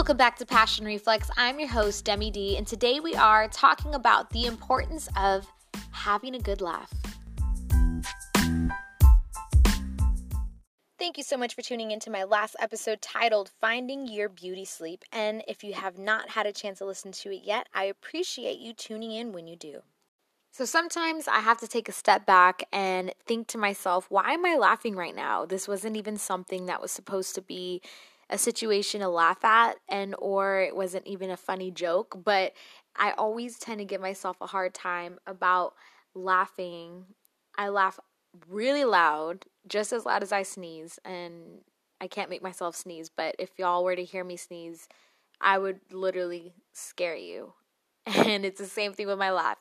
Welcome 0.00 0.16
back 0.16 0.38
to 0.38 0.46
Passion 0.46 0.86
Reflex. 0.86 1.30
I'm 1.36 1.60
your 1.60 1.68
host, 1.68 2.06
Demi 2.06 2.30
D, 2.30 2.56
and 2.56 2.66
today 2.66 3.00
we 3.00 3.14
are 3.16 3.48
talking 3.48 3.94
about 3.94 4.30
the 4.30 4.46
importance 4.46 5.10
of 5.14 5.46
having 5.90 6.34
a 6.34 6.38
good 6.38 6.62
laugh. 6.62 6.90
Thank 10.98 11.18
you 11.18 11.22
so 11.22 11.36
much 11.36 11.54
for 11.54 11.60
tuning 11.60 11.90
into 11.90 12.10
my 12.10 12.24
last 12.24 12.56
episode 12.58 13.02
titled 13.02 13.50
Finding 13.60 14.06
Your 14.06 14.30
Beauty 14.30 14.64
Sleep. 14.64 15.04
And 15.12 15.42
if 15.46 15.62
you 15.62 15.74
have 15.74 15.98
not 15.98 16.30
had 16.30 16.46
a 16.46 16.52
chance 16.54 16.78
to 16.78 16.86
listen 16.86 17.12
to 17.12 17.30
it 17.30 17.42
yet, 17.44 17.68
I 17.74 17.84
appreciate 17.84 18.58
you 18.58 18.72
tuning 18.72 19.12
in 19.12 19.32
when 19.32 19.46
you 19.46 19.54
do. 19.54 19.82
So 20.50 20.64
sometimes 20.64 21.28
I 21.28 21.40
have 21.40 21.60
to 21.60 21.68
take 21.68 21.90
a 21.90 21.92
step 21.92 22.24
back 22.24 22.64
and 22.72 23.12
think 23.26 23.48
to 23.48 23.58
myself, 23.58 24.06
why 24.08 24.32
am 24.32 24.46
I 24.46 24.56
laughing 24.56 24.96
right 24.96 25.14
now? 25.14 25.44
This 25.44 25.68
wasn't 25.68 25.98
even 25.98 26.16
something 26.16 26.64
that 26.66 26.80
was 26.80 26.90
supposed 26.90 27.34
to 27.34 27.42
be 27.42 27.82
a 28.30 28.38
situation 28.38 29.00
to 29.00 29.08
laugh 29.08 29.44
at 29.44 29.76
and 29.88 30.14
or 30.18 30.60
it 30.60 30.74
wasn't 30.74 31.06
even 31.06 31.30
a 31.30 31.36
funny 31.36 31.70
joke, 31.70 32.16
but 32.24 32.52
I 32.96 33.12
always 33.12 33.58
tend 33.58 33.80
to 33.80 33.84
give 33.84 34.00
myself 34.00 34.36
a 34.40 34.46
hard 34.46 34.72
time 34.72 35.18
about 35.26 35.74
laughing. 36.14 37.06
I 37.58 37.68
laugh 37.68 37.98
really 38.48 38.84
loud, 38.84 39.46
just 39.66 39.92
as 39.92 40.06
loud 40.06 40.22
as 40.22 40.32
I 40.32 40.44
sneeze, 40.44 40.98
and 41.04 41.62
I 42.00 42.06
can't 42.06 42.30
make 42.30 42.42
myself 42.42 42.76
sneeze, 42.76 43.10
but 43.14 43.34
if 43.38 43.50
y'all 43.58 43.84
were 43.84 43.96
to 43.96 44.04
hear 44.04 44.24
me 44.24 44.36
sneeze, 44.36 44.88
I 45.40 45.58
would 45.58 45.80
literally 45.92 46.54
scare 46.72 47.16
you. 47.16 47.52
And 48.06 48.44
it's 48.44 48.58
the 48.60 48.66
same 48.66 48.92
thing 48.92 49.06
with 49.06 49.18
my 49.18 49.30
laugh. 49.30 49.58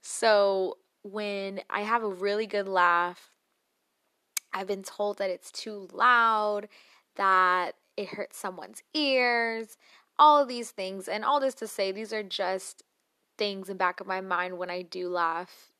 So 0.00 0.78
when 1.02 1.60
I 1.68 1.80
have 1.80 2.02
a 2.02 2.08
really 2.08 2.46
good 2.46 2.68
laugh, 2.68 3.30
I've 4.52 4.66
been 4.66 4.82
told 4.82 5.18
that 5.18 5.30
it's 5.30 5.50
too 5.50 5.88
loud, 5.92 6.68
that 7.16 7.74
it 8.00 8.08
hurts 8.08 8.38
someone's 8.38 8.82
ears, 8.94 9.76
all 10.18 10.40
of 10.40 10.48
these 10.48 10.70
things. 10.70 11.06
And 11.06 11.24
all 11.24 11.38
this 11.38 11.54
to 11.56 11.66
say, 11.66 11.92
these 11.92 12.12
are 12.12 12.22
just 12.22 12.82
things 13.36 13.68
in 13.68 13.76
back 13.76 14.00
of 14.00 14.06
my 14.06 14.20
mind 14.20 14.56
when 14.56 14.70
I 14.70 14.82
do 14.82 15.08
laugh. 15.08 15.72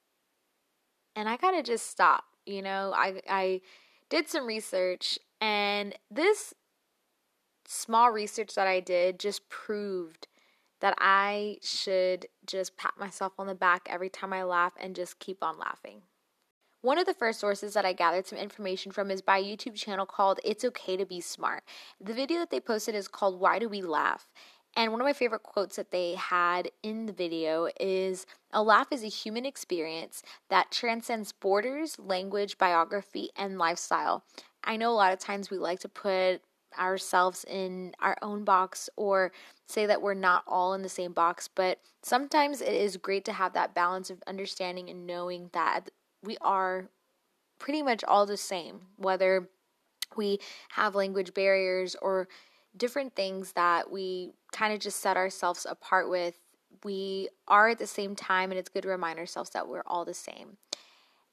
And 1.16 1.28
I 1.28 1.36
gotta 1.36 1.62
just 1.62 1.86
stop, 1.86 2.24
you 2.44 2.60
know. 2.60 2.92
I 2.94 3.20
I 3.28 3.60
did 4.10 4.28
some 4.28 4.46
research 4.46 5.18
and 5.40 5.94
this 6.10 6.52
small 7.66 8.10
research 8.10 8.54
that 8.54 8.66
I 8.66 8.80
did 8.80 9.18
just 9.18 9.48
proved 9.48 10.26
that 10.80 10.94
I 10.98 11.58
should 11.62 12.26
just 12.46 12.76
pat 12.76 12.94
myself 12.98 13.32
on 13.38 13.46
the 13.46 13.54
back 13.54 13.86
every 13.88 14.08
time 14.10 14.32
I 14.32 14.42
laugh 14.42 14.72
and 14.78 14.94
just 14.94 15.18
keep 15.18 15.42
on 15.42 15.58
laughing. 15.58 16.02
One 16.82 16.96
of 16.96 17.04
the 17.04 17.12
first 17.12 17.40
sources 17.40 17.74
that 17.74 17.84
I 17.84 17.92
gathered 17.92 18.26
some 18.26 18.38
information 18.38 18.90
from 18.90 19.10
is 19.10 19.20
by 19.20 19.36
a 19.36 19.44
YouTube 19.44 19.74
channel 19.74 20.06
called 20.06 20.40
It's 20.42 20.64
Okay 20.64 20.96
to 20.96 21.04
Be 21.04 21.20
Smart. 21.20 21.62
The 22.00 22.14
video 22.14 22.38
that 22.38 22.48
they 22.48 22.58
posted 22.58 22.94
is 22.94 23.06
called 23.06 23.38
Why 23.38 23.58
Do 23.58 23.68
We 23.68 23.82
Laugh? 23.82 24.30
And 24.74 24.90
one 24.90 25.02
of 25.02 25.04
my 25.04 25.12
favorite 25.12 25.42
quotes 25.42 25.76
that 25.76 25.90
they 25.90 26.14
had 26.14 26.70
in 26.82 27.04
the 27.04 27.12
video 27.12 27.68
is 27.78 28.24
A 28.54 28.62
laugh 28.62 28.92
is 28.92 29.04
a 29.04 29.08
human 29.08 29.44
experience 29.44 30.22
that 30.48 30.70
transcends 30.70 31.32
borders, 31.32 31.98
language, 31.98 32.56
biography, 32.56 33.28
and 33.36 33.58
lifestyle. 33.58 34.24
I 34.64 34.78
know 34.78 34.90
a 34.90 34.94
lot 34.94 35.12
of 35.12 35.18
times 35.18 35.50
we 35.50 35.58
like 35.58 35.80
to 35.80 35.88
put 35.88 36.40
ourselves 36.78 37.44
in 37.44 37.92
our 38.00 38.16
own 38.22 38.44
box 38.44 38.88
or 38.96 39.32
say 39.68 39.84
that 39.84 40.00
we're 40.00 40.14
not 40.14 40.44
all 40.46 40.72
in 40.72 40.80
the 40.80 40.88
same 40.88 41.12
box, 41.12 41.46
but 41.46 41.78
sometimes 42.02 42.62
it 42.62 42.72
is 42.72 42.96
great 42.96 43.26
to 43.26 43.34
have 43.34 43.52
that 43.52 43.74
balance 43.74 44.08
of 44.08 44.22
understanding 44.26 44.88
and 44.88 45.06
knowing 45.06 45.50
that 45.52 45.90
we 46.22 46.36
are 46.40 46.88
pretty 47.58 47.82
much 47.82 48.02
all 48.04 48.26
the 48.26 48.36
same, 48.36 48.80
whether 48.96 49.48
we 50.16 50.38
have 50.70 50.94
language 50.94 51.34
barriers 51.34 51.96
or 52.02 52.28
different 52.76 53.14
things 53.14 53.52
that 53.52 53.90
we 53.90 54.32
kind 54.52 54.72
of 54.72 54.80
just 54.80 55.00
set 55.00 55.16
ourselves 55.16 55.66
apart 55.68 56.08
with. 56.08 56.34
We 56.84 57.28
are 57.46 57.68
at 57.68 57.78
the 57.78 57.86
same 57.86 58.14
time, 58.14 58.50
and 58.50 58.58
it's 58.58 58.68
good 58.68 58.82
to 58.82 58.88
remind 58.88 59.18
ourselves 59.18 59.50
that 59.50 59.68
we're 59.68 59.82
all 59.86 60.04
the 60.04 60.14
same. 60.14 60.56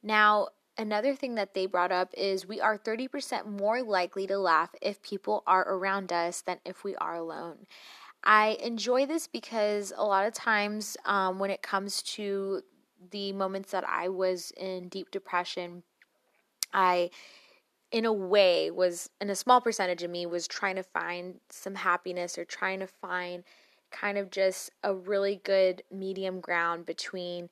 Now, 0.04 0.50
another 0.78 1.16
thing 1.16 1.36
that 1.36 1.54
they 1.54 1.66
brought 1.66 1.92
up 1.92 2.14
is 2.18 2.48
we 2.48 2.60
are 2.60 2.78
30% 2.78 3.46
more 3.46 3.82
likely 3.82 4.28
to 4.28 4.38
laugh 4.38 4.70
if 4.82 5.02
people 5.02 5.44
are 5.48 5.68
around 5.68 6.12
us 6.12 6.42
than 6.42 6.58
if 6.66 6.84
we 6.84 6.96
are 6.96 7.16
alone. 7.16 7.66
I 8.24 8.58
enjoy 8.62 9.06
this 9.06 9.28
because 9.28 9.94
a 9.96 10.04
lot 10.04 10.28
of 10.28 10.34
times 10.34 10.98
um, 11.06 11.40
when 11.40 11.50
it 11.50 11.62
comes 11.62 12.02
to 12.04 12.62
the 13.12 13.34
moments 13.34 13.72
that 13.72 13.88
I 13.88 14.10
was 14.10 14.52
in 14.58 14.90
deep 14.90 15.12
depression, 15.12 15.84
I 16.74 17.10
in 17.92 18.06
a 18.06 18.12
way 18.12 18.70
was 18.70 19.10
in 19.22 19.30
a 19.30 19.36
small 19.36 19.62
percentage 19.62 20.04
of 20.04 20.12
me 20.12 20.26
was 20.26 20.48
trying 20.48 20.76
to 20.76 20.84
find 20.84 21.40
some 21.50 21.76
happiness 21.76 22.38
or 22.38 22.44
trying 22.44 22.80
to 22.80 22.88
find 22.88 23.44
kind 23.92 24.18
of 24.18 24.30
just 24.30 24.72
a 24.84 24.94
really 24.94 25.40
good 25.44 25.82
medium 25.90 26.42
ground 26.42 26.86
between 26.86 27.50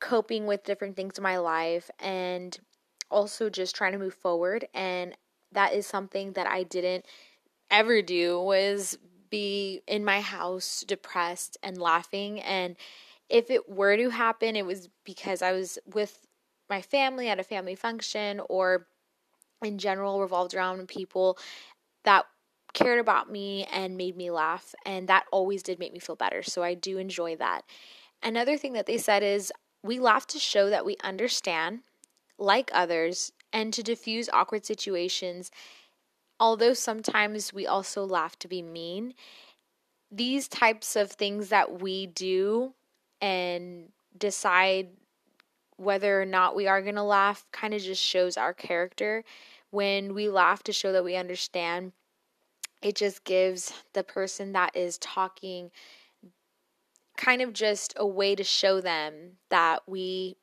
coping 0.00 0.46
with 0.46 0.64
different 0.64 0.96
things 0.96 1.16
in 1.16 1.22
my 1.22 1.38
life 1.38 1.90
and 2.00 2.58
also 3.10 3.48
just 3.48 3.76
trying 3.76 3.92
to 3.92 3.98
move 3.98 4.14
forward. 4.14 4.66
And 4.74 5.16
that 5.52 5.72
is 5.72 5.86
something 5.86 6.32
that 6.32 6.48
I 6.48 6.64
didn't 6.64 7.06
ever 7.70 8.02
do 8.02 8.40
was 8.40 8.98
be 9.30 9.82
in 9.86 10.04
my 10.04 10.20
house 10.20 10.84
depressed 10.86 11.56
and 11.62 11.78
laughing. 11.78 12.40
And 12.40 12.76
if 13.28 13.50
it 13.50 13.68
were 13.68 13.96
to 13.96 14.10
happen, 14.10 14.56
it 14.56 14.66
was 14.66 14.88
because 15.04 15.42
I 15.42 15.52
was 15.52 15.78
with 15.86 16.26
my 16.68 16.82
family 16.82 17.28
at 17.28 17.40
a 17.40 17.44
family 17.44 17.74
function 17.74 18.40
or 18.48 18.86
in 19.62 19.78
general 19.78 20.20
revolved 20.20 20.54
around 20.54 20.86
people 20.88 21.38
that 22.04 22.26
cared 22.72 23.00
about 23.00 23.30
me 23.30 23.64
and 23.72 23.96
made 23.96 24.16
me 24.16 24.30
laugh. 24.30 24.74
And 24.84 25.08
that 25.08 25.24
always 25.32 25.62
did 25.62 25.78
make 25.78 25.92
me 25.92 25.98
feel 25.98 26.16
better. 26.16 26.42
So 26.42 26.62
I 26.62 26.74
do 26.74 26.98
enjoy 26.98 27.36
that. 27.36 27.62
Another 28.22 28.56
thing 28.56 28.74
that 28.74 28.86
they 28.86 28.98
said 28.98 29.22
is 29.22 29.52
we 29.82 29.98
laugh 29.98 30.26
to 30.28 30.38
show 30.38 30.68
that 30.70 30.84
we 30.84 30.96
understand, 31.02 31.80
like 32.38 32.70
others, 32.74 33.32
and 33.52 33.72
to 33.72 33.82
diffuse 33.82 34.28
awkward 34.32 34.66
situations. 34.66 35.50
Although 36.38 36.74
sometimes 36.74 37.52
we 37.52 37.66
also 37.66 38.04
laugh 38.04 38.38
to 38.40 38.48
be 38.48 38.62
mean, 38.62 39.14
these 40.10 40.48
types 40.48 40.96
of 40.96 41.10
things 41.10 41.48
that 41.48 41.80
we 41.80 42.06
do 42.06 42.74
and 43.20 43.88
decide 44.16 44.88
whether 45.76 46.20
or 46.20 46.26
not 46.26 46.56
we 46.56 46.66
are 46.66 46.82
going 46.82 46.94
to 46.94 47.02
laugh 47.02 47.44
kind 47.52 47.74
of 47.74 47.82
just 47.82 48.02
shows 48.02 48.36
our 48.36 48.54
character. 48.54 49.24
When 49.70 50.14
we 50.14 50.28
laugh 50.28 50.62
to 50.64 50.72
show 50.72 50.92
that 50.92 51.04
we 51.04 51.16
understand, 51.16 51.92
it 52.82 52.94
just 52.96 53.24
gives 53.24 53.72
the 53.92 54.04
person 54.04 54.52
that 54.52 54.76
is 54.76 54.98
talking 54.98 55.70
kind 57.16 57.42
of 57.42 57.52
just 57.52 57.94
a 57.96 58.06
way 58.06 58.34
to 58.34 58.44
show 58.44 58.80
them 58.80 59.32
that 59.50 59.82
we 59.86 60.36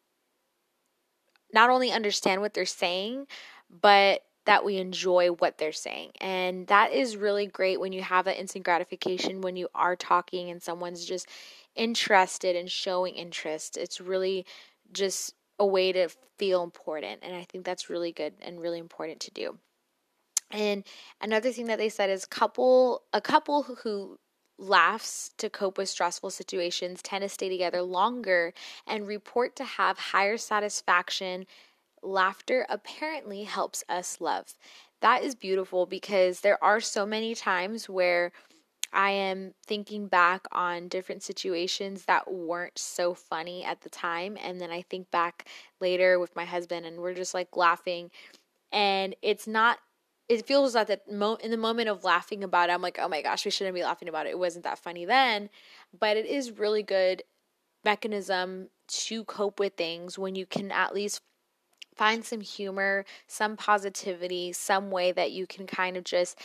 not 1.54 1.70
only 1.70 1.92
understand 1.92 2.42
what 2.42 2.54
they're 2.54 2.66
saying, 2.66 3.28
but 3.70 4.24
that 4.46 4.66
we 4.66 4.78
enjoy 4.78 5.30
what 5.30 5.58
they're 5.58 5.72
saying. 5.72 6.12
And 6.20 6.68
that 6.68 6.92
is 6.92 7.18
really 7.18 7.46
great 7.46 7.80
when 7.80 7.94
you 7.94 8.02
have 8.02 8.26
that 8.26 8.40
instant 8.40 8.66
gratification 8.66 9.42
when 9.42 9.56
you 9.56 9.70
are 9.74 9.96
talking 9.96 10.50
and 10.50 10.62
someone's 10.62 11.06
just 11.06 11.28
interested 11.76 12.56
in 12.56 12.68
showing 12.68 13.16
interest. 13.16 13.78
It's 13.78 14.02
really 14.02 14.46
just 14.92 15.34
a 15.60 15.66
way 15.66 15.92
to 15.92 16.10
feel 16.38 16.64
important. 16.64 17.20
And 17.24 17.36
I 17.36 17.44
think 17.44 17.66
that's 17.66 17.90
really 17.90 18.12
good 18.12 18.34
and 18.42 18.62
really 18.62 18.80
important 18.80 19.22
to 19.22 19.32
do. 19.32 19.58
And 20.52 20.84
another 21.20 21.52
thing 21.52 21.66
that 21.68 21.80
they 21.80 21.90
said 21.90 22.10
is 22.10 22.26
couple 22.26 23.04
a 23.12 23.22
couple 23.22 23.64
who 23.64 24.20
laughs 24.60 25.32
to 25.38 25.50
cope 25.50 25.78
with 25.78 25.90
stressful 25.90 26.30
situations 26.30 27.02
tend 27.02 27.24
to 27.24 27.30
stay 27.30 27.50
together 27.50 27.82
longer 27.82 28.54
and 28.86 29.08
report 29.08 29.56
to 29.56 29.64
have 29.64 29.98
higher 29.98 30.38
satisfaction. 30.38 31.46
Laughter 32.04 32.66
apparently 32.70 33.44
helps 33.44 33.84
us 33.90 34.20
love. 34.20 34.54
That 35.02 35.24
is 35.24 35.36
beautiful 35.36 35.86
because 35.86 36.42
there 36.42 36.64
are 36.64 36.80
so 36.80 37.06
many 37.06 37.36
times 37.36 37.90
where 37.90 38.32
I 38.94 39.12
am 39.12 39.54
thinking 39.66 40.08
back 40.08 40.46
on 40.52 40.88
different 40.88 41.24
situations 41.24 42.06
that 42.06 42.32
weren't 42.32 42.78
so 42.78 43.14
funny 43.14 43.64
at 43.64 43.82
the 43.82 43.90
time. 43.90 44.38
And 44.42 44.62
then 44.62 44.70
I 44.70 44.84
think 44.84 45.10
back 45.10 45.48
later 45.82 46.20
with 46.20 46.36
my 46.36 46.46
husband 46.46 46.86
and 46.86 47.00
we're 47.00 47.16
just 47.16 47.34
like 47.34 47.58
laughing. 47.58 48.12
And 48.72 49.16
it's 49.22 49.48
not, 49.48 49.80
it 50.30 50.46
feels 50.46 50.76
like 50.76 50.88
that 50.88 51.12
mo- 51.12 51.40
in 51.44 51.52
the 51.52 51.58
moment 51.58 51.90
of 51.90 52.04
laughing 52.04 52.44
about 52.44 52.70
it, 52.70 52.74
I'm 52.74 52.82
like, 52.82 53.00
oh 53.02 53.08
my 53.08 53.22
gosh, 53.22 53.46
we 53.46 53.52
shouldn't 53.52 53.76
be 53.76 53.84
laughing 53.84 54.10
about 54.10 54.28
it. 54.28 54.32
It 54.32 54.40
wasn't 54.40 54.66
that 54.66 54.80
funny 54.80 55.06
then. 55.06 55.50
But 55.98 56.18
it 56.18 56.28
is 56.28 56.52
really 56.52 56.84
good 56.84 57.24
mechanism 57.84 58.70
to 58.88 59.24
cope 59.26 59.60
with 59.60 59.74
things 59.76 60.18
when 60.20 60.36
you 60.36 60.46
can 60.46 60.72
at 60.72 60.94
least 60.94 61.22
find 61.96 62.26
some 62.26 62.42
humor, 62.42 63.06
some 63.28 63.58
positivity, 63.58 64.52
some 64.54 64.92
way 64.92 65.12
that 65.12 65.32
you 65.32 65.48
can 65.48 65.68
kind 65.68 65.98
of 65.98 66.04
just 66.04 66.40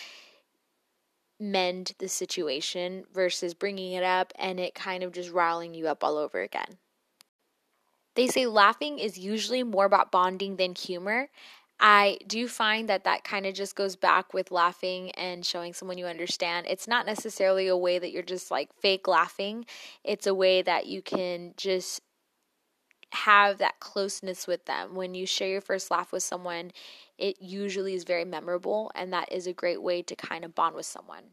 mend 1.41 1.93
the 1.99 2.09
situation 2.09 3.05
versus 3.13 3.55
bringing 3.55 3.93
it 3.93 4.03
up 4.03 4.33
and 4.37 4.59
it 4.59 4.75
kind 4.75 5.03
of 5.03 5.13
just 5.13 5.31
riling 5.31 5.75
you 5.75 5.87
up 5.87 6.03
all 6.03 6.17
over 6.17 6.41
again. 6.41 6.79
They 8.15 8.27
say 8.27 8.47
laughing 8.47 8.99
is 8.99 9.19
usually 9.19 9.63
more 9.63 9.85
about 9.85 10.11
bonding 10.11 10.57
than 10.57 10.75
humor. 10.75 11.29
I 11.81 12.19
do 12.27 12.49
find 12.49 12.89
that 12.89 13.05
that 13.05 13.23
kind 13.23 13.47
of 13.47 13.55
just 13.55 13.77
goes 13.77 13.95
back 13.95 14.35
with 14.35 14.51
laughing 14.51 15.13
and 15.13 15.47
showing 15.47 15.73
someone 15.73 15.99
you 15.99 16.07
understand. 16.07 16.67
It's 16.69 16.89
not 16.89 17.07
necessarily 17.07 17.69
a 17.69 17.77
way 17.77 18.01
that 18.01 18.11
you're 18.11 18.25
just 18.25 18.51
like 18.51 18.73
fake 18.75 19.07
laughing, 19.07 19.65
it's 20.03 20.27
a 20.27 20.35
way 20.35 20.63
that 20.63 20.87
you 20.87 21.03
can 21.03 21.55
just 21.57 22.01
have 23.25 23.59
that 23.59 23.81
closeness 23.81 24.47
with 24.47 24.65
them. 24.67 24.95
When 24.95 25.15
you 25.15 25.27
share 25.27 25.49
your 25.49 25.61
first 25.61 25.91
laugh 25.91 26.13
with 26.13 26.23
someone, 26.23 26.71
it 27.19 27.37
usually 27.41 27.95
is 27.95 28.05
very 28.05 28.25
memorable, 28.25 28.93
and 28.95 29.13
that 29.13 29.33
is 29.33 29.47
a 29.47 29.53
great 29.53 29.83
way 29.83 30.03
to 30.03 30.15
kind 30.15 30.45
of 30.45 30.55
bond 30.55 30.77
with 30.77 30.87
someone. 30.87 31.25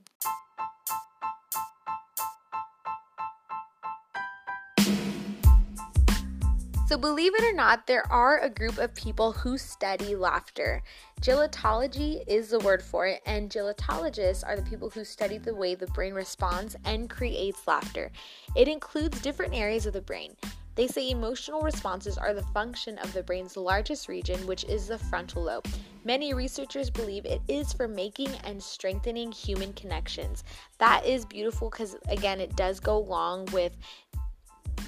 So, 6.87 6.97
believe 6.97 7.33
it 7.35 7.43
or 7.43 7.53
not, 7.53 7.87
there 7.87 8.11
are 8.11 8.39
a 8.39 8.49
group 8.49 8.77
of 8.77 8.93
people 8.95 9.31
who 9.31 9.57
study 9.57 10.15
laughter. 10.15 10.81
Gelotology 11.21 12.23
is 12.27 12.49
the 12.49 12.59
word 12.59 12.81
for 12.83 13.07
it, 13.07 13.21
and 13.25 13.49
gelotologists 13.49 14.43
are 14.45 14.55
the 14.55 14.69
people 14.69 14.89
who 14.89 15.03
study 15.03 15.37
the 15.37 15.55
way 15.55 15.75
the 15.75 15.87
brain 15.87 16.13
responds 16.13 16.75
and 16.85 17.09
creates 17.09 17.67
laughter. 17.67 18.11
It 18.55 18.67
includes 18.67 19.21
different 19.21 19.53
areas 19.53 19.85
of 19.85 19.93
the 19.93 20.01
brain. 20.01 20.35
They 20.75 20.88
say 20.88 21.10
emotional 21.10 21.62
responses 21.62 22.18
are 22.18 22.33
the 22.33 22.44
function 22.44 22.98
of 22.98 23.13
the 23.13 23.24
brain's 23.24 23.56
largest 23.56 24.10
region, 24.10 24.45
which 24.45 24.66
is 24.66 24.88
the 24.88 24.98
frontal 24.98 25.44
lobe. 25.44 25.66
Many 26.04 26.33
researchers 26.33 26.89
believe 26.89 27.25
it 27.25 27.42
is 27.48 27.72
for 27.72 27.88
making 27.88 28.30
and 28.44 28.62
strengthening 28.62 29.31
human 29.31 29.74
connections. 29.74 30.44
That 30.77 31.06
is 31.06 31.25
beautiful 31.25 31.69
because, 31.69 31.95
again, 32.10 32.42
it 32.42 32.56
does 32.56 32.80
go 32.80 32.98
along 32.98 33.45
with 33.54 33.77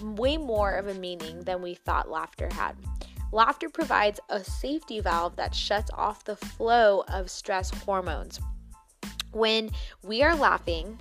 way 0.01 0.37
more 0.37 0.73
of 0.75 0.87
a 0.87 0.93
meaning 0.93 1.41
than 1.41 1.61
we 1.61 1.73
thought 1.73 2.09
laughter 2.09 2.49
had. 2.51 2.75
Laughter 3.31 3.69
provides 3.69 4.19
a 4.29 4.43
safety 4.43 4.99
valve 4.99 5.35
that 5.37 5.55
shuts 5.55 5.89
off 5.93 6.23
the 6.23 6.35
flow 6.35 7.03
of 7.07 7.29
stress 7.29 7.69
hormones. 7.69 8.39
When 9.31 9.69
we 10.03 10.23
are 10.23 10.35
laughing, 10.35 10.97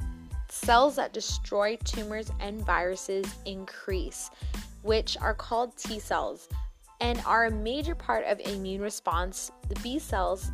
cells 0.48 0.96
that 0.96 1.12
destroy 1.12 1.76
tumors 1.84 2.30
and 2.40 2.64
viruses 2.64 3.26
increase, 3.44 4.30
which 4.86 5.16
are 5.20 5.34
called 5.34 5.76
T 5.76 5.98
cells 5.98 6.48
and 7.00 7.20
are 7.26 7.46
a 7.46 7.50
major 7.50 7.94
part 7.94 8.24
of 8.24 8.40
immune 8.40 8.80
response. 8.80 9.50
The 9.68 9.74
B 9.80 9.98
cells 9.98 10.50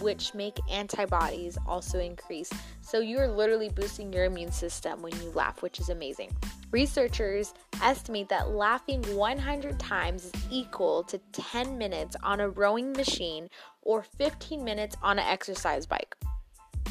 which 0.00 0.34
make 0.34 0.58
antibodies 0.70 1.56
also 1.66 1.98
increase. 1.98 2.50
So 2.80 3.00
you're 3.00 3.28
literally 3.28 3.68
boosting 3.68 4.12
your 4.12 4.24
immune 4.24 4.52
system 4.52 5.00
when 5.02 5.12
you 5.22 5.30
laugh, 5.30 5.62
which 5.62 5.78
is 5.78 5.90
amazing. 5.90 6.30
Researchers 6.70 7.54
estimate 7.82 8.28
that 8.28 8.50
laughing 8.50 9.02
100 9.14 9.78
times 9.78 10.26
is 10.26 10.32
equal 10.50 11.02
to 11.04 11.18
10 11.32 11.78
minutes 11.78 12.16
on 12.22 12.40
a 12.40 12.48
rowing 12.48 12.92
machine 12.92 13.48
or 13.82 14.02
15 14.02 14.64
minutes 14.64 14.96
on 15.02 15.18
an 15.18 15.26
exercise 15.26 15.86
bike. 15.86 16.16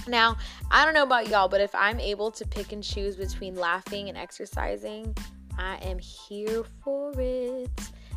Now, 0.07 0.37
I 0.71 0.85
don't 0.85 0.93
know 0.93 1.03
about 1.03 1.27
y'all, 1.27 1.49
but 1.49 1.61
if 1.61 1.73
I'm 1.75 1.99
able 1.99 2.31
to 2.31 2.47
pick 2.47 2.71
and 2.71 2.83
choose 2.83 3.15
between 3.15 3.55
laughing 3.55 4.09
and 4.09 4.17
exercising, 4.17 5.15
I 5.59 5.75
am 5.81 5.99
here 5.99 6.63
for 6.83 7.13
it. 7.19 7.69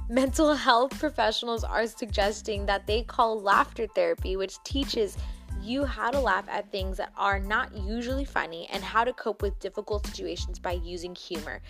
Mental 0.09 0.55
health 0.55 0.99
professionals 0.99 1.65
are 1.65 1.87
suggesting 1.87 2.67
that 2.67 2.87
they 2.87 3.03
call 3.03 3.41
laughter 3.41 3.87
therapy, 3.89 4.37
which 4.37 4.63
teaches 4.63 5.17
you 5.61 5.85
how 5.85 6.11
to 6.11 6.21
laugh 6.21 6.45
at 6.49 6.71
things 6.71 6.97
that 6.97 7.13
are 7.17 7.41
not 7.41 7.77
usually 7.77 8.25
funny 8.25 8.69
and 8.73 8.83
how 8.83 9.05
to 9.05 9.13
cope 9.13 9.43
with 9.43 9.59
difficult 9.59 10.07
situations 10.07 10.59
by 10.59 10.73
using 10.73 11.15
humor. 11.15 11.61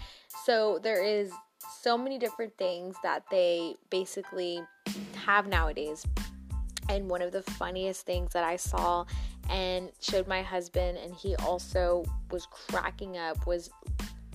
So 0.44 0.78
there 0.82 1.02
is 1.02 1.32
so 1.80 1.96
many 1.96 2.18
different 2.18 2.56
things 2.58 2.94
that 3.02 3.22
they 3.30 3.76
basically 3.90 4.60
have 5.14 5.46
nowadays. 5.46 6.04
And 6.88 7.08
one 7.08 7.22
of 7.22 7.32
the 7.32 7.42
funniest 7.42 8.04
things 8.04 8.32
that 8.32 8.44
I 8.44 8.56
saw 8.56 9.06
and 9.48 9.90
showed 10.00 10.26
my 10.26 10.42
husband, 10.42 10.98
and 10.98 11.14
he 11.14 11.34
also 11.36 12.04
was 12.30 12.46
cracking 12.46 13.16
up, 13.16 13.46
was 13.46 13.70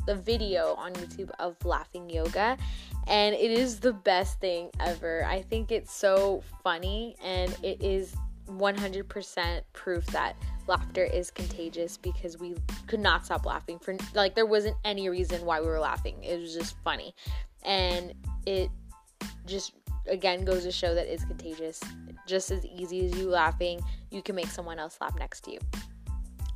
the 0.08 0.16
video 0.16 0.74
on 0.76 0.94
YouTube 0.94 1.30
of 1.38 1.64
laughing 1.64 2.10
yoga. 2.10 2.58
And 3.06 3.36
it 3.36 3.52
is 3.52 3.80
the 3.80 3.94
best 3.94 4.40
thing 4.40 4.72
ever. 4.80 5.24
I 5.26 5.44
think 5.44 5.72
it's 5.72 5.94
so 5.94 6.44
funny 6.64 7.16
and 7.24 7.56
it 7.62 7.82
is 7.82 8.16
100% 8.48 9.62
proof 9.74 10.06
that 10.08 10.36
laughter 10.68 11.04
is 11.04 11.30
contagious 11.32 11.98
because 11.98 12.38
we 12.38 12.56
could 12.88 13.00
not 13.00 13.26
stop 13.26 13.46
laughing 13.46 13.80
for 13.80 13.96
like 14.14 14.36
there 14.36 14.46
wasn't 14.46 14.76
any 14.84 15.08
reason 15.10 15.46
why 15.46 15.62
we 15.62 15.68
were 15.68 15.80
laughing. 15.80 16.22
It 16.24 16.40
was 16.40 16.54
just 16.54 16.76
funny. 16.84 17.14
And 17.64 18.14
it 18.46 18.70
just 19.46 19.74
again 20.08 20.46
goes 20.46 20.64
to 20.64 20.72
show 20.72 20.94
that 20.96 21.12
it's 21.12 21.26
contagious. 21.26 21.82
Just 22.26 22.52
as 22.52 22.66
easy 22.66 23.06
as 23.06 23.18
you 23.18 23.30
laughing, 23.30 23.80
you 24.12 24.22
can 24.22 24.36
make 24.36 24.48
someone 24.48 24.80
else 24.80 24.98
laugh 25.00 25.16
next 25.18 25.42
to 25.46 25.52
you. 25.52 25.60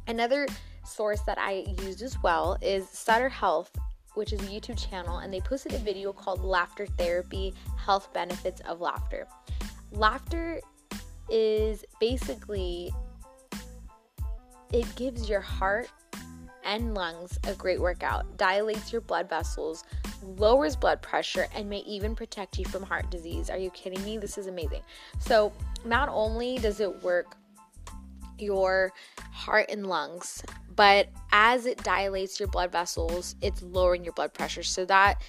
Another 0.07 0.47
source 0.83 1.21
that 1.21 1.37
I 1.37 1.65
used 1.83 2.01
as 2.01 2.21
well 2.21 2.57
is 2.61 2.89
Sutter 2.89 3.29
Health, 3.29 3.71
which 4.15 4.33
is 4.33 4.41
a 4.41 4.45
YouTube 4.45 4.77
channel, 4.77 5.19
and 5.19 5.33
they 5.33 5.41
posted 5.41 5.73
a 5.73 5.77
video 5.77 6.11
called 6.11 6.43
Laughter 6.43 6.85
Therapy 6.85 7.53
Health 7.77 8.11
Benefits 8.13 8.61
of 8.61 8.81
Laughter. 8.81 9.27
Laughter 9.91 10.59
is 11.29 11.85
basically 11.99 12.91
it 14.73 14.85
gives 14.95 15.29
your 15.29 15.41
heart 15.41 15.89
and 16.63 16.93
lungs 16.93 17.37
a 17.45 17.53
great 17.53 17.79
workout, 17.79 18.37
dilates 18.37 18.91
your 18.91 19.01
blood 19.01 19.29
vessels, 19.29 19.83
lowers 20.23 20.75
blood 20.75 21.01
pressure, 21.01 21.47
and 21.55 21.69
may 21.69 21.79
even 21.79 22.15
protect 22.15 22.57
you 22.57 22.65
from 22.65 22.83
heart 22.83 23.09
disease. 23.09 23.49
Are 23.49 23.57
you 23.57 23.69
kidding 23.71 24.03
me? 24.05 24.17
This 24.17 24.37
is 24.37 24.47
amazing. 24.47 24.81
So, 25.19 25.51
not 25.83 26.09
only 26.09 26.57
does 26.57 26.79
it 26.79 27.03
work 27.03 27.35
your 28.41 28.91
heart 29.31 29.67
and 29.69 29.87
lungs, 29.87 30.43
but 30.75 31.09
as 31.31 31.65
it 31.65 31.77
dilates 31.83 32.39
your 32.39 32.49
blood 32.49 32.71
vessels, 32.71 33.35
it's 33.41 33.61
lowering 33.61 34.03
your 34.03 34.13
blood 34.13 34.33
pressure. 34.33 34.63
So, 34.63 34.85
that 34.85 35.21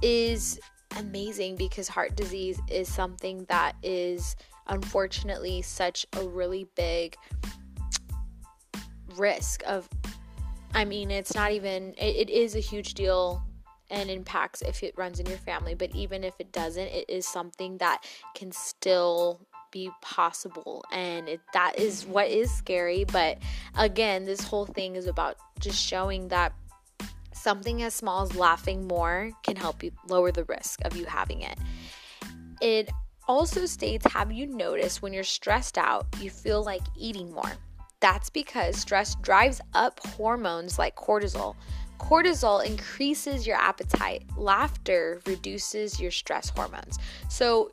is 0.00 0.58
amazing 0.98 1.56
because 1.56 1.88
heart 1.88 2.16
disease 2.16 2.60
is 2.68 2.92
something 2.92 3.44
that 3.48 3.76
is 3.82 4.36
unfortunately 4.68 5.62
such 5.62 6.06
a 6.16 6.26
really 6.26 6.66
big 6.76 7.16
risk 9.16 9.62
of 9.66 9.88
I 10.74 10.86
mean, 10.86 11.10
it's 11.10 11.34
not 11.34 11.52
even 11.52 11.94
it, 11.98 12.28
it 12.28 12.30
is 12.30 12.56
a 12.56 12.60
huge 12.60 12.94
deal 12.94 13.42
and 13.90 14.10
impacts 14.10 14.62
if 14.62 14.82
it 14.82 14.94
runs 14.96 15.20
in 15.20 15.26
your 15.26 15.38
family, 15.38 15.74
but 15.74 15.94
even 15.94 16.24
if 16.24 16.34
it 16.38 16.50
doesn't, 16.50 16.86
it 16.86 17.04
is 17.08 17.26
something 17.26 17.76
that 17.78 18.04
can 18.34 18.50
still 18.50 19.46
be 19.72 19.90
possible 20.00 20.84
and 20.92 21.28
it, 21.28 21.40
that 21.52 21.78
is 21.78 22.06
what 22.06 22.28
is 22.28 22.52
scary 22.52 23.04
but 23.04 23.38
again 23.76 24.24
this 24.24 24.42
whole 24.42 24.66
thing 24.66 24.94
is 24.94 25.06
about 25.06 25.36
just 25.58 25.82
showing 25.82 26.28
that 26.28 26.52
something 27.32 27.82
as 27.82 27.94
small 27.94 28.22
as 28.22 28.36
laughing 28.36 28.86
more 28.86 29.32
can 29.42 29.56
help 29.56 29.82
you 29.82 29.90
lower 30.08 30.30
the 30.30 30.44
risk 30.44 30.80
of 30.84 30.96
you 30.96 31.04
having 31.06 31.40
it 31.40 31.58
it 32.60 32.90
also 33.26 33.66
states 33.66 34.06
have 34.12 34.30
you 34.30 34.46
noticed 34.46 35.02
when 35.02 35.12
you're 35.12 35.24
stressed 35.24 35.78
out 35.78 36.06
you 36.20 36.30
feel 36.30 36.62
like 36.62 36.82
eating 36.96 37.32
more 37.32 37.52
that's 38.02 38.30
because 38.30 38.76
stress 38.76 39.14
drives 39.14 39.60
up 39.74 40.04
hormones 40.04 40.76
like 40.76 40.96
cortisol. 40.96 41.54
Cortisol 42.00 42.66
increases 42.66 43.46
your 43.46 43.56
appetite. 43.56 44.24
Laughter 44.36 45.20
reduces 45.24 46.00
your 46.00 46.10
stress 46.10 46.50
hormones. 46.50 46.98
So, 47.28 47.70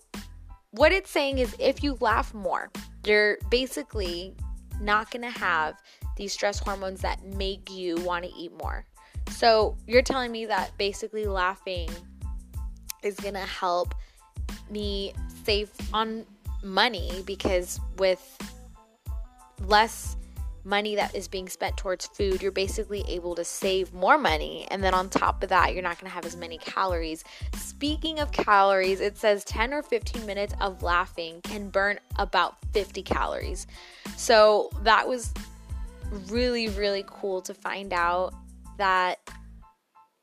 what 0.71 0.91
it's 0.91 1.09
saying 1.09 1.39
is 1.39 1.55
if 1.59 1.83
you 1.83 1.97
laugh 1.99 2.33
more, 2.33 2.69
you're 3.05 3.37
basically 3.49 4.35
not 4.81 5.11
going 5.11 5.23
to 5.23 5.39
have 5.39 5.75
these 6.15 6.33
stress 6.33 6.59
hormones 6.59 7.01
that 7.01 7.23
make 7.25 7.71
you 7.71 7.95
want 7.97 8.25
to 8.25 8.31
eat 8.31 8.51
more. 8.61 8.85
So, 9.29 9.77
you're 9.87 10.01
telling 10.01 10.31
me 10.31 10.45
that 10.47 10.77
basically 10.77 11.25
laughing 11.25 11.89
is 13.03 13.15
going 13.15 13.35
to 13.35 13.39
help 13.39 13.93
me 14.69 15.13
save 15.43 15.71
on 15.93 16.25
money 16.63 17.23
because 17.25 17.79
with 17.97 18.37
less 19.65 20.17
money 20.63 20.95
that 20.95 21.15
is 21.15 21.27
being 21.27 21.49
spent 21.49 21.77
towards 21.77 22.07
food, 22.07 22.41
you're 22.41 22.51
basically 22.51 23.03
able 23.07 23.35
to 23.35 23.43
save 23.43 23.93
more 23.93 24.17
money. 24.17 24.67
And 24.71 24.83
then 24.83 24.93
on 24.93 25.09
top 25.09 25.43
of 25.43 25.49
that, 25.49 25.73
you're 25.73 25.83
not 25.83 25.99
going 25.99 26.09
to 26.09 26.13
have 26.13 26.25
as 26.25 26.35
many 26.35 26.57
calories. 26.57 27.23
Speaking 27.55 28.19
of 28.19 28.31
calories, 28.31 29.01
it 29.01 29.17
says 29.17 29.43
10 29.45 29.73
or 29.73 29.81
15 29.81 30.25
minutes 30.25 30.53
of 30.61 30.83
laughing 30.83 31.41
can 31.41 31.69
burn 31.69 31.99
about 32.17 32.57
50 32.73 33.03
calories. 33.03 33.67
So 34.17 34.69
that 34.83 35.07
was 35.07 35.33
really, 36.27 36.69
really 36.69 37.03
cool 37.07 37.41
to 37.41 37.53
find 37.53 37.93
out 37.93 38.33
that 38.77 39.19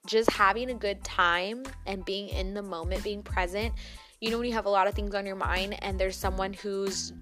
just 0.07 0.31
having 0.31 0.71
a 0.71 0.75
good 0.75 1.03
time 1.05 1.65
and 1.87 2.05
being 2.05 2.29
in 2.29 2.55
the 2.55 2.63
moment, 2.63 3.03
being 3.03 3.23
present. 3.23 3.75
You 4.21 4.31
know, 4.31 4.39
when 4.39 4.49
you 4.49 4.55
have 4.55 4.67
a 4.67 4.71
lot 4.71 4.87
of 4.87 4.95
things 4.95 5.15
on 5.15 5.27
your 5.27 5.37
mind 5.37 5.77
and 5.83 5.99
there's 5.99 6.17
someone 6.17 6.53
who's 6.53 7.13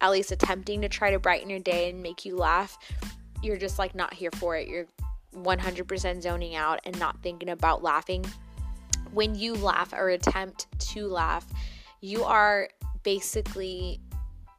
at 0.00 0.10
least 0.10 0.32
attempting 0.32 0.80
to 0.82 0.88
try 0.88 1.10
to 1.10 1.18
brighten 1.18 1.50
your 1.50 1.58
day 1.60 1.90
and 1.90 2.02
make 2.02 2.24
you 2.24 2.36
laugh, 2.36 2.78
you're 3.42 3.56
just 3.56 3.78
like 3.78 3.94
not 3.94 4.14
here 4.14 4.30
for 4.32 4.56
it. 4.56 4.68
You're 4.68 4.86
100% 5.34 6.22
zoning 6.22 6.56
out 6.56 6.80
and 6.84 6.98
not 6.98 7.22
thinking 7.22 7.50
about 7.50 7.82
laughing. 7.82 8.24
When 9.12 9.34
you 9.34 9.54
laugh 9.54 9.92
or 9.92 10.10
attempt 10.10 10.66
to 10.92 11.06
laugh, 11.06 11.46
you 12.00 12.24
are 12.24 12.68
basically 13.02 14.00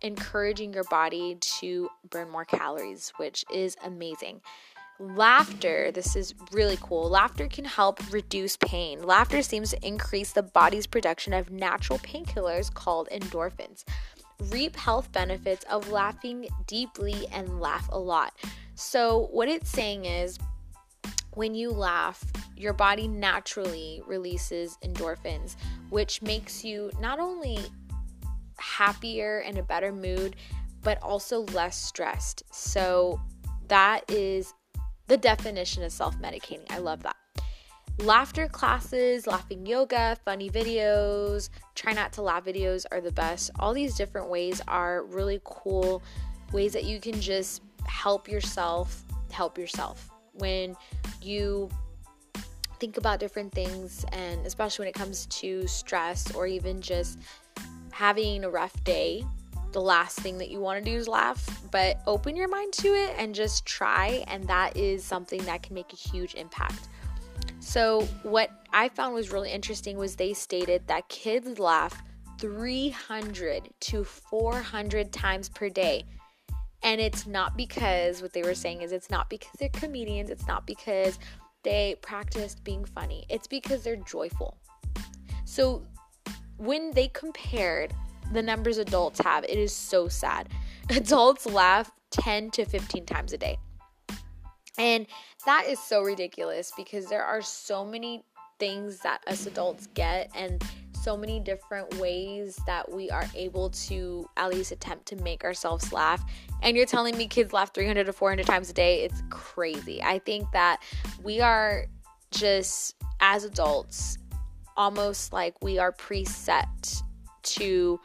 encouraging 0.01 0.73
your 0.73 0.83
body 0.85 1.37
to 1.39 1.89
burn 2.09 2.29
more 2.29 2.45
calories, 2.45 3.13
which 3.17 3.45
is 3.53 3.75
amazing. 3.83 4.41
Laughter, 4.99 5.91
this 5.91 6.15
is 6.15 6.35
really 6.51 6.77
cool. 6.79 7.09
Laughter 7.09 7.47
can 7.47 7.65
help 7.65 7.99
reduce 8.11 8.55
pain. 8.57 9.01
Laughter 9.01 9.41
seems 9.41 9.71
to 9.71 9.87
increase 9.87 10.31
the 10.31 10.43
body's 10.43 10.85
production 10.85 11.33
of 11.33 11.49
natural 11.49 11.97
painkillers 11.99 12.71
called 12.71 13.07
endorphins. 13.11 13.83
Reap 14.49 14.75
health 14.75 15.11
benefits 15.11 15.63
of 15.65 15.89
laughing 15.89 16.47
deeply 16.67 17.27
and 17.31 17.59
laugh 17.59 17.87
a 17.91 17.99
lot. 17.99 18.33
So, 18.75 19.27
what 19.31 19.47
it's 19.47 19.69
saying 19.69 20.05
is 20.05 20.39
when 21.35 21.53
you 21.53 21.71
laugh, 21.71 22.23
your 22.57 22.73
body 22.73 23.07
naturally 23.07 24.01
releases 24.07 24.77
endorphins, 24.83 25.55
which 25.89 26.21
makes 26.21 26.63
you 26.63 26.91
not 26.99 27.19
only 27.19 27.59
happier 28.57 29.39
and 29.39 29.57
a 29.57 29.63
better 29.63 29.91
mood, 29.91 30.35
but 30.81 31.01
also 31.03 31.41
less 31.53 31.77
stressed. 31.77 32.43
So, 32.51 33.21
that 33.67 34.09
is 34.09 34.53
the 35.07 35.17
definition 35.17 35.83
of 35.83 35.91
self 35.91 36.17
medicating. 36.19 36.65
I 36.69 36.79
love 36.79 37.03
that. 37.03 37.20
Laughter 37.99 38.47
classes, 38.47 39.27
laughing 39.27 39.65
yoga, 39.65 40.17
funny 40.25 40.49
videos, 40.49 41.49
try 41.75 41.93
not 41.93 42.11
to 42.13 42.21
laugh 42.21 42.43
videos 42.43 42.85
are 42.91 43.01
the 43.01 43.11
best. 43.11 43.51
All 43.59 43.73
these 43.73 43.95
different 43.95 44.29
ways 44.29 44.61
are 44.67 45.03
really 45.03 45.39
cool 45.43 46.01
ways 46.51 46.73
that 46.73 46.83
you 46.83 46.99
can 46.99 47.21
just 47.21 47.61
help 47.85 48.27
yourself 48.27 49.03
help 49.31 49.57
yourself. 49.57 50.09
When 50.33 50.75
you 51.21 51.69
think 52.79 52.97
about 52.97 53.19
different 53.19 53.53
things, 53.53 54.05
and 54.11 54.45
especially 54.45 54.83
when 54.83 54.89
it 54.89 54.95
comes 54.95 55.25
to 55.27 55.67
stress 55.67 56.33
or 56.33 56.47
even 56.47 56.81
just 56.81 57.19
having 57.91 58.43
a 58.43 58.49
rough 58.49 58.83
day, 58.83 59.25
the 59.71 59.81
last 59.81 60.19
thing 60.19 60.37
that 60.37 60.49
you 60.49 60.59
want 60.59 60.83
to 60.83 60.91
do 60.91 60.97
is 60.97 61.07
laugh, 61.07 61.61
but 61.71 62.01
open 62.07 62.35
your 62.35 62.49
mind 62.49 62.73
to 62.73 62.89
it 62.89 63.15
and 63.17 63.33
just 63.33 63.65
try. 63.65 64.23
And 64.27 64.45
that 64.47 64.75
is 64.75 65.03
something 65.03 65.43
that 65.45 65.63
can 65.63 65.75
make 65.75 65.93
a 65.93 65.95
huge 65.95 66.35
impact. 66.35 66.89
So, 67.61 68.01
what 68.23 68.49
I 68.73 68.89
found 68.89 69.13
was 69.13 69.31
really 69.31 69.51
interesting 69.51 69.95
was 69.95 70.15
they 70.15 70.33
stated 70.33 70.87
that 70.87 71.07
kids 71.09 71.59
laugh 71.59 72.01
300 72.39 73.69
to 73.81 74.03
400 74.03 75.13
times 75.13 75.47
per 75.47 75.69
day. 75.69 76.03
And 76.81 76.99
it's 76.99 77.27
not 77.27 77.55
because 77.55 78.23
what 78.23 78.33
they 78.33 78.41
were 78.41 78.55
saying 78.55 78.81
is 78.81 78.91
it's 78.91 79.11
not 79.11 79.29
because 79.29 79.51
they're 79.59 79.69
comedians, 79.69 80.31
it's 80.31 80.47
not 80.47 80.65
because 80.65 81.19
they 81.61 81.95
practiced 82.01 82.63
being 82.63 82.83
funny, 82.83 83.25
it's 83.29 83.45
because 83.45 83.83
they're 83.83 83.95
joyful. 83.95 84.57
So, 85.45 85.85
when 86.57 86.91
they 86.91 87.09
compared 87.09 87.93
the 88.33 88.41
numbers 88.41 88.79
adults 88.79 89.19
have, 89.19 89.43
it 89.43 89.59
is 89.59 89.71
so 89.71 90.07
sad. 90.07 90.49
Adults 90.89 91.45
laugh 91.45 91.91
10 92.09 92.49
to 92.51 92.65
15 92.65 93.05
times 93.05 93.33
a 93.33 93.37
day. 93.37 93.59
And 94.81 95.05
that 95.45 95.67
is 95.67 95.79
so 95.79 96.01
ridiculous 96.01 96.73
because 96.75 97.05
there 97.05 97.23
are 97.23 97.43
so 97.43 97.85
many 97.85 98.23
things 98.57 98.97
that 99.01 99.21
us 99.27 99.45
adults 99.45 99.87
get 99.93 100.31
and 100.35 100.59
so 100.91 101.15
many 101.15 101.39
different 101.39 101.93
ways 101.99 102.59
that 102.65 102.91
we 102.91 103.07
are 103.11 103.25
able 103.35 103.69
to 103.69 104.27
at 104.37 104.49
least 104.49 104.71
attempt 104.71 105.05
to 105.07 105.15
make 105.17 105.43
ourselves 105.43 105.93
laugh. 105.93 106.23
And 106.63 106.75
you're 106.75 106.87
telling 106.87 107.15
me 107.15 107.27
kids 107.27 107.53
laugh 107.53 107.71
300 107.75 108.05
to 108.05 108.13
400 108.13 108.47
times 108.47 108.71
a 108.71 108.73
day? 108.73 109.03
It's 109.03 109.21
crazy. 109.29 110.01
I 110.01 110.17
think 110.17 110.47
that 110.51 110.81
we 111.23 111.41
are 111.41 111.85
just, 112.31 112.95
as 113.19 113.43
adults, 113.43 114.17
almost 114.77 115.31
like 115.31 115.53
we 115.61 115.77
are 115.77 115.91
preset 115.91 117.03
to 117.43 117.99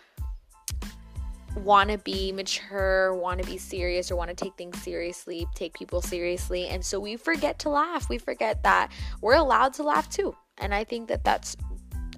want 1.56 1.90
to 1.90 1.98
be 1.98 2.32
mature, 2.32 3.14
want 3.14 3.40
to 3.40 3.46
be 3.46 3.58
serious, 3.58 4.10
or 4.10 4.16
want 4.16 4.30
to 4.30 4.36
take 4.36 4.54
things 4.56 4.80
seriously, 4.82 5.46
take 5.54 5.74
people 5.74 6.00
seriously. 6.00 6.68
And 6.68 6.84
so 6.84 7.00
we 7.00 7.16
forget 7.16 7.58
to 7.60 7.70
laugh. 7.70 8.08
We 8.08 8.18
forget 8.18 8.62
that 8.62 8.92
we're 9.20 9.34
allowed 9.34 9.74
to 9.74 9.82
laugh 9.82 10.08
too. 10.08 10.34
And 10.58 10.74
I 10.74 10.84
think 10.84 11.08
that 11.08 11.24
that's 11.24 11.56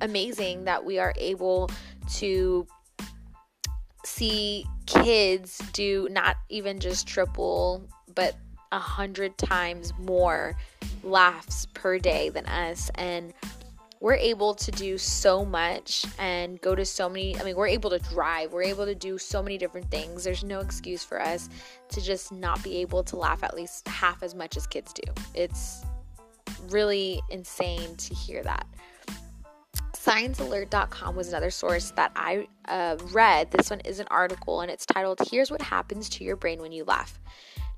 amazing 0.00 0.64
that 0.64 0.84
we 0.84 0.98
are 0.98 1.12
able 1.16 1.70
to 2.14 2.66
see 4.04 4.64
kids 4.86 5.60
do 5.72 6.08
not 6.10 6.36
even 6.48 6.78
just 6.80 7.06
triple, 7.06 7.88
but 8.14 8.36
a 8.72 8.78
hundred 8.78 9.36
times 9.38 9.92
more 9.98 10.56
laughs 11.02 11.66
per 11.74 11.98
day 11.98 12.28
than 12.28 12.46
us. 12.46 12.90
And 12.96 13.32
we're 14.00 14.14
able 14.14 14.54
to 14.54 14.70
do 14.70 14.96
so 14.96 15.44
much 15.44 16.04
and 16.18 16.60
go 16.60 16.74
to 16.74 16.84
so 16.84 17.08
many. 17.08 17.38
I 17.38 17.42
mean, 17.42 17.56
we're 17.56 17.68
able 17.68 17.90
to 17.90 17.98
drive, 17.98 18.52
we're 18.52 18.62
able 18.62 18.86
to 18.86 18.94
do 18.94 19.18
so 19.18 19.42
many 19.42 19.58
different 19.58 19.90
things. 19.90 20.24
There's 20.24 20.44
no 20.44 20.60
excuse 20.60 21.02
for 21.02 21.20
us 21.20 21.48
to 21.90 22.00
just 22.00 22.30
not 22.30 22.62
be 22.62 22.76
able 22.76 23.02
to 23.04 23.16
laugh 23.16 23.42
at 23.42 23.54
least 23.54 23.86
half 23.88 24.22
as 24.22 24.34
much 24.34 24.56
as 24.56 24.66
kids 24.66 24.92
do. 24.92 25.12
It's 25.34 25.84
really 26.68 27.20
insane 27.30 27.96
to 27.96 28.14
hear 28.14 28.42
that. 28.42 28.66
ScienceAlert.com 29.94 31.16
was 31.16 31.28
another 31.28 31.50
source 31.50 31.90
that 31.92 32.12
I 32.14 32.46
uh, 32.66 32.96
read. 33.12 33.50
This 33.50 33.68
one 33.68 33.80
is 33.80 33.98
an 33.98 34.06
article 34.10 34.60
and 34.60 34.70
it's 34.70 34.86
titled 34.86 35.18
Here's 35.30 35.50
What 35.50 35.60
Happens 35.60 36.08
to 36.10 36.24
Your 36.24 36.36
Brain 36.36 36.60
When 36.60 36.72
You 36.72 36.84
Laugh. 36.84 37.18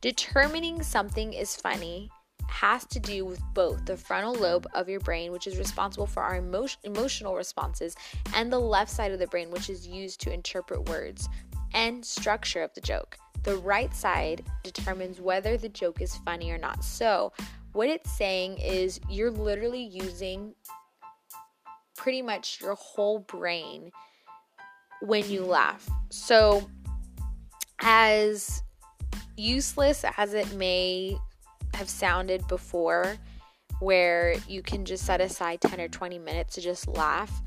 Determining 0.00 0.82
something 0.82 1.32
is 1.32 1.56
funny 1.56 2.10
has 2.50 2.85
to 2.87 3.00
do 3.00 3.25
with 3.25 3.40
both 3.54 3.85
the 3.87 3.97
frontal 3.97 4.35
lobe 4.35 4.66
of 4.75 4.88
your 4.88 5.00
brain, 5.00 5.33
which 5.33 5.47
is 5.47 5.57
responsible 5.57 6.07
for 6.07 6.23
our 6.23 6.37
emotion, 6.37 6.80
emotional 6.85 7.37
responses, 7.37 7.95
and 8.35 8.52
the 8.52 8.59
left 8.59 8.90
side 8.90 9.12
of 9.12 9.19
the 9.19 9.26
brain, 9.28 9.50
which 9.50 9.71
is 9.71 9.87
used 9.87 10.21
to 10.21 10.33
interpret 10.33 10.88
words 10.88 11.28
and 11.73 12.04
structure 12.04 12.62
of 12.62 12.75
the 12.75 12.80
joke. 12.80 13.16
The 13.45 13.57
right 13.57 13.95
side 13.95 14.45
determines 14.62 15.21
whether 15.21 15.57
the 15.57 15.69
joke 15.69 16.02
is 16.02 16.16
funny 16.16 16.50
or 16.50 16.59
not. 16.59 16.85
So, 16.85 17.33
what 17.73 17.88
it's 17.88 18.11
saying 18.11 18.59
is 18.59 19.00
you're 19.09 19.30
literally 19.30 19.83
using 19.85 20.54
pretty 21.97 22.21
much 22.21 22.61
your 22.61 22.75
whole 22.75 23.21
brain 23.21 23.92
when 25.00 25.30
you 25.30 25.45
laugh. 25.45 25.88
So, 26.11 26.69
as 27.80 28.62
useless 29.37 30.04
as 30.19 30.35
it 30.35 30.52
may 30.54 31.16
have 31.80 31.88
sounded 31.88 32.46
before 32.46 33.16
where 33.80 34.34
you 34.46 34.62
can 34.62 34.84
just 34.84 35.06
set 35.06 35.18
aside 35.18 35.62
10 35.62 35.80
or 35.80 35.88
20 35.88 36.18
minutes 36.18 36.54
to 36.54 36.60
just 36.60 36.87
laugh, 36.87 37.40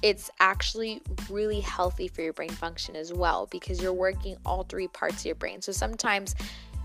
it's 0.00 0.30
actually 0.38 1.02
really 1.28 1.58
healthy 1.58 2.06
for 2.06 2.22
your 2.22 2.32
brain 2.32 2.50
function 2.50 2.94
as 2.94 3.12
well 3.12 3.48
because 3.50 3.82
you're 3.82 3.92
working 3.92 4.36
all 4.46 4.62
three 4.62 4.86
parts 4.86 5.22
of 5.22 5.26
your 5.26 5.34
brain. 5.34 5.60
So 5.60 5.72
sometimes, 5.72 6.36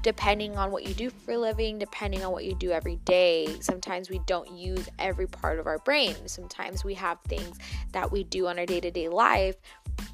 depending 0.01 0.57
on 0.57 0.71
what 0.71 0.83
you 0.87 0.95
do 0.95 1.11
for 1.11 1.33
a 1.33 1.37
living, 1.37 1.77
depending 1.77 2.23
on 2.23 2.31
what 2.31 2.43
you 2.43 2.55
do 2.55 2.71
every 2.71 2.95
day, 3.05 3.55
sometimes 3.61 4.09
we 4.09 4.19
don't 4.25 4.49
use 4.51 4.89
every 4.97 5.27
part 5.27 5.59
of 5.59 5.67
our 5.67 5.77
brain. 5.77 6.15
Sometimes 6.25 6.83
we 6.83 6.95
have 6.95 7.19
things 7.27 7.59
that 7.91 8.11
we 8.11 8.23
do 8.23 8.47
on 8.47 8.57
our 8.57 8.65
day 8.65 8.79
to 8.79 8.89
day 8.89 9.09
life 9.09 9.57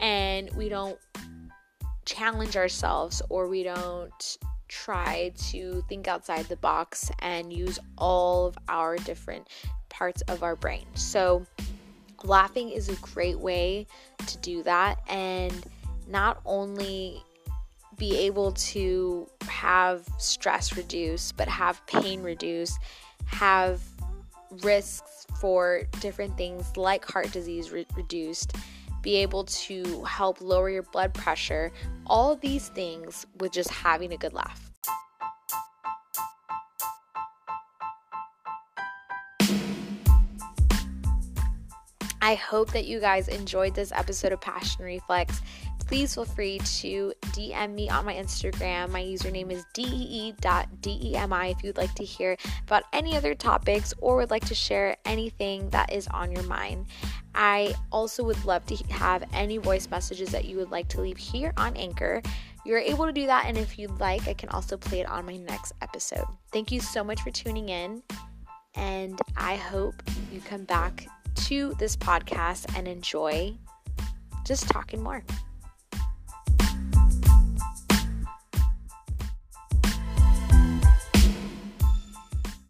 and 0.02 0.52
we 0.58 0.68
don't 0.68 1.00
challenge 2.04 2.58
ourselves 2.58 3.22
or 3.30 3.48
we 3.48 3.64
don't 3.64 4.38
try 4.74 5.32
to 5.38 5.84
think 5.88 6.08
outside 6.08 6.46
the 6.46 6.56
box 6.58 7.12
and 7.20 7.54
use 7.54 7.78
all 7.98 8.48
of 8.48 8.58
our 8.68 8.98
different 8.98 9.48
parts 9.90 10.22
of 10.24 10.42
our 10.42 10.56
brain. 10.56 10.86
So, 10.96 11.46
laughing 12.24 12.70
is 12.70 12.90
a 12.90 12.96
great 12.96 13.38
way 13.38 13.86
to 14.26 14.38
do 14.40 14.64
that 14.64 15.00
and 15.08 15.66
not 16.08 16.42
only 16.46 17.22
be 17.98 18.18
able 18.18 18.54
to 18.54 19.28
have 19.48 20.08
stress 20.18 20.76
reduced, 20.76 21.38
but 21.38 21.48
have 21.48 21.86
pain 21.86 22.24
reduced, 22.24 22.80
have 23.26 23.82
risks 24.64 25.28
for 25.40 25.84
different 26.00 26.36
things 26.36 26.76
like 26.78 27.06
heart 27.06 27.32
disease 27.32 27.72
re- 27.72 27.86
reduced, 27.96 28.56
be 29.04 29.18
able 29.18 29.44
to 29.44 30.04
help 30.06 30.42
lower 30.42 30.70
your 30.70 30.82
blood 30.82 31.14
pressure, 31.14 31.72
all 32.08 32.36
these 32.36 32.70
things 32.70 33.28
with 33.38 33.52
just 33.52 33.70
having 33.70 34.14
a 34.14 34.18
good 34.18 34.34
laugh. 34.34 34.72
I 42.22 42.36
hope 42.36 42.72
that 42.72 42.86
you 42.86 43.02
guys 43.02 43.28
enjoyed 43.28 43.76
this 43.76 43.92
episode 43.92 44.32
of 44.32 44.40
Passion 44.40 44.86
Reflex. 44.86 45.42
Please 45.88 46.16
feel 46.16 46.26
free 46.26 46.58
to 46.60 47.14
DM 47.22 47.74
me 47.74 47.90
on 47.90 48.06
my 48.06 48.14
Instagram. 48.14 48.90
My 48.90 49.02
username 49.04 49.52
is 49.52 49.66
dee.demi 49.74 51.52
if 51.52 51.64
you'd 51.64 51.78
like 51.78 51.94
to 51.96 52.04
hear 52.04 52.38
about 52.66 52.84
any 52.94 53.16
other 53.16 53.36
topics 53.36 53.94
or 54.00 54.16
would 54.18 54.32
like 54.32 54.46
to 54.46 54.56
share 54.56 54.98
anything 55.06 55.70
that 55.70 55.94
is 55.94 56.08
on 56.08 56.32
your 56.32 56.44
mind. 56.44 56.88
I 57.36 57.76
also 57.92 58.24
would 58.24 58.44
love 58.46 58.66
to 58.68 58.76
have 58.94 59.24
any 59.34 59.58
voice 59.58 59.90
messages 59.90 60.30
that 60.30 60.46
you 60.46 60.58
would 60.58 60.72
like 60.72 60.88
to 60.90 61.02
leave 61.02 61.18
here 61.18 61.54
on 61.58 61.76
Anchor. 61.76 62.22
You're 62.66 62.80
able 62.80 63.06
to 63.06 63.12
do 63.12 63.26
that, 63.26 63.46
and 63.46 63.58
if 63.58 63.78
you'd 63.78 64.00
like, 64.00 64.28
I 64.28 64.34
can 64.34 64.50
also 64.50 64.78
play 64.78 65.02
it 65.02 65.10
on 65.10 65.26
my 65.26 65.38
next 65.38 65.74
episode. 65.82 66.26
Thank 66.52 66.72
you 66.72 66.80
so 66.80 67.04
much 67.04 67.22
for 67.22 67.32
tuning 67.32 67.70
in, 67.70 68.02
and 68.76 69.20
I 69.36 69.58
hope 69.58 69.96
you 70.32 70.40
come 70.42 70.64
back 70.64 71.08
to 71.36 71.74
this 71.78 71.98
podcast 71.98 72.78
and 72.78 72.88
enjoy 72.88 73.54
just 74.46 74.70
talking 74.70 75.02
more. 75.02 75.24